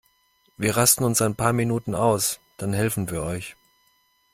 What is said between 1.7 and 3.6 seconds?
aus, dann helfen wir euch.